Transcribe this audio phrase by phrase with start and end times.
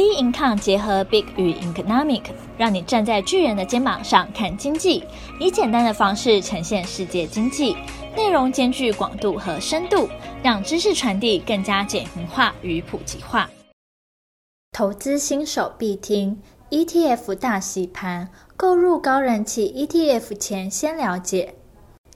[0.00, 2.22] B Income 结合 Big 与 Economic，
[2.56, 5.04] 让你站在巨人的肩膀上看经济，
[5.38, 7.76] 以简单的方式呈现世界经济，
[8.16, 10.08] 内容兼具广度和深度，
[10.42, 13.50] 让知识传递更加简明化与普及化。
[14.72, 16.40] 投资新手必听
[16.70, 21.56] ETF 大洗盘，购入高人气 ETF 前先了解。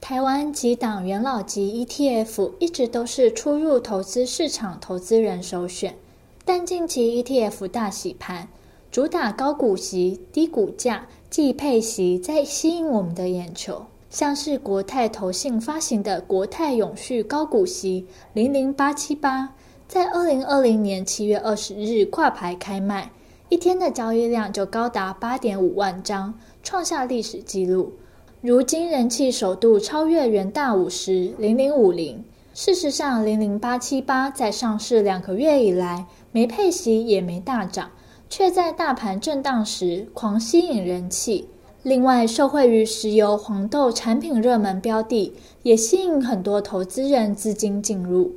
[0.00, 5.96] 台湾几档元老级 ETF 一直都是初入投资市场投资人首选。
[6.44, 8.48] 但近期 ETF 大洗盘，
[8.90, 13.86] 主打高股息、低股价、季配息，在吸引我们的眼球。
[14.10, 19.54] 像是国泰投信发行的国泰永续高股息零零八七八，
[19.86, 23.12] 在二零二零年七月二十日挂牌开卖，
[23.48, 27.92] 一天的交易量就高达八点五万张，创下历史纪录。
[28.40, 32.24] 如今人气首度超越元大五十零零五零。
[32.54, 37.90] 事实上，零零八七八在上市两个月以来，没配息也没大涨，
[38.28, 41.48] 却在大盘震荡时狂吸引人气。
[41.82, 48.32] 另外，受惠于石油、黄豆产品热门标的，也吸引很多投资人资金进入。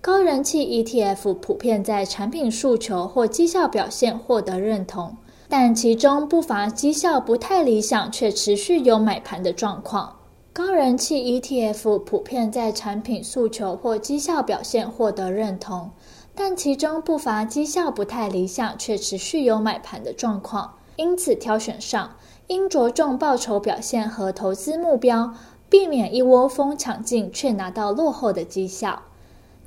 [0.00, 5.16] 高人气 ETF 普遍在产品诉求或绩效表现获得认同，
[5.48, 10.16] 但其中不乏绩效不太理想却持续有买盘的状况。
[10.52, 15.90] 高人气 ETF 普遍在产品诉求或绩效表现获得认同。
[16.34, 22.16] 但其中不乏绩效不太理想却持续有买盘的状况，因此挑选上
[22.48, 25.32] 应着重报酬表现和投资目标，
[25.70, 29.02] 避免一窝蜂抢进却拿到落后的绩效。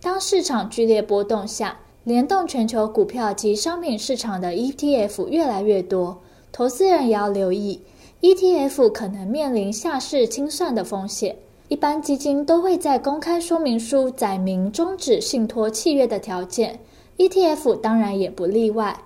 [0.02, 7.82] 当市场剧烈波动下，联动全球股票及商品市场的 ETF 越来越多，投资人也要留意
[8.22, 11.38] ETF 可能面临下市清算的风险。
[11.70, 16.80] 一般基金都会在公开说明书载明终止信托契约的条件
[17.18, 19.02] ，ETF 当然也不例外。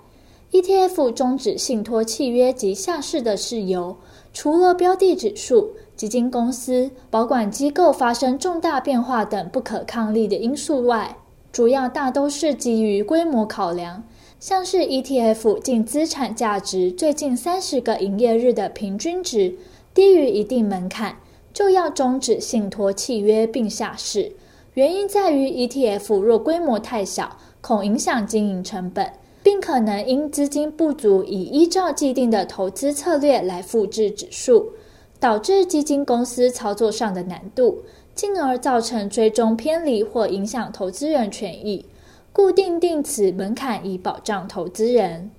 [0.52, 3.98] ETF 终止信托契约及下市的事由，
[4.32, 11.18] 除了标的指数、基金公司、保管机构发生重大变化等不可抗力的因素外，
[11.52, 14.04] 主要大都是基于规模考量，
[14.40, 19.56] 像是 ETF 净资产价值最近三十个营业日的平均值
[19.96, 21.16] 低于一定门槛。
[21.54, 24.32] 就要终止信托契约并下市，
[24.74, 29.12] 原因在于 ETF 若规模太小，恐影响经营成本，
[29.44, 34.72] 并可能因资金不足，以依照既定的投资策略来复制指数，
[35.20, 37.84] 导致基金公司操作上的难度，
[38.16, 41.86] 进而造成追踪偏离或影响投资人权益。
[42.34, 45.30] 固定定此门槛以保障投资人。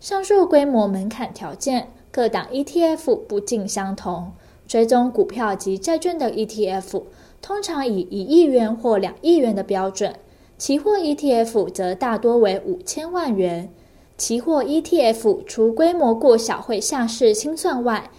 [0.00, 4.32] 上述规模门槛条件，各档 ETF 不尽相同。
[4.70, 7.02] 追踪股票及债券的 ETF
[7.42, 10.14] 通常以一亿元或两亿元的标准，
[10.58, 13.68] 期货 ETF 则大多为五千万元。
[14.16, 18.12] 期货 ETF 除规模过小会下市清算外，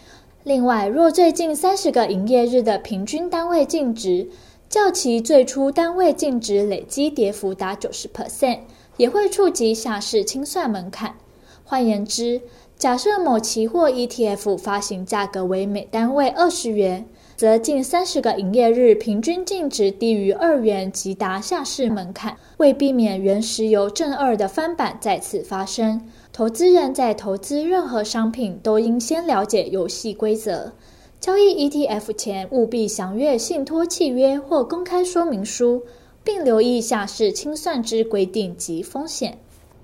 [0.44, 4.28] 另外若最近三十个营业日的平均单位净值
[4.68, 8.60] 较其最初单位净值累积跌幅达九十 percent，
[8.98, 11.16] 也会触及下市清算门槛。
[11.64, 12.42] 换言之，
[12.82, 17.06] 假设某期货 ETF 发行价格为每单位二十元，
[17.36, 22.36] 则近三十个营业日平均净值低于二元即达下市门槛。
[22.58, 26.02] 为避免原石油正二的翻版再次发生，
[26.34, 30.74] 投资人在投资任何商品都应先了解游戏规则。
[31.20, 35.84] 交易 ETF 前务必详阅信托契约或公开说明书，
[36.24, 39.38] 并留意下市清算之规定及风险。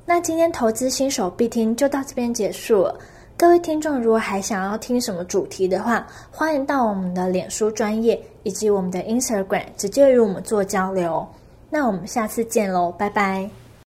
[0.09, 2.97] 那今天投资新手必听就到这边结束了。
[3.35, 11.27] 各位听众，如果还想要听什么主题的话，欢迎到我们的脸书专业以及我们的 Instagram 直接与我们做交流。
[11.69, 13.49] 那我们下次见喽，拜拜。